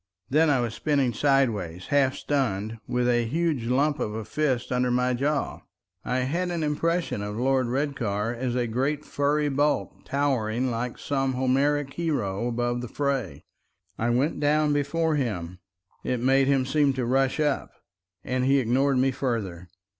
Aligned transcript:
Then 0.31 0.49
I 0.49 0.61
was 0.61 0.73
spinning 0.73 1.13
sideways, 1.13 1.85
half 1.89 2.15
stunned, 2.15 2.79
with 2.87 3.07
a 3.07 3.23
huge 3.27 3.65
lump 3.67 3.99
of 3.99 4.15
a 4.15 4.25
fist 4.25 4.71
under 4.71 4.89
my 4.89 5.13
jaw. 5.13 5.59
I 6.03 6.21
had 6.21 6.49
an 6.49 6.63
impression 6.63 7.21
of 7.21 7.37
Lord 7.37 7.67
Redcar 7.67 8.33
as 8.33 8.55
a 8.55 8.65
great 8.65 9.05
furry 9.05 9.47
bulk, 9.47 9.93
towering 10.03 10.71
like 10.71 10.97
some 10.97 11.33
Homeric 11.33 11.93
hero 11.93 12.47
above 12.47 12.81
the 12.81 12.87
fray. 12.87 13.43
I 13.99 14.09
went 14.09 14.39
down 14.39 14.73
before 14.73 15.17
him—it 15.17 16.19
made 16.19 16.47
him 16.47 16.65
seem 16.65 16.93
to 16.93 17.05
rush 17.05 17.39
up—and 17.39 18.45
he 18.45 18.57
ignored 18.57 18.97
me 18.97 19.11
further. 19.11 19.67